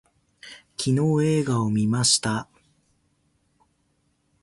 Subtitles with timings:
[0.79, 2.49] 昨日映画を見ました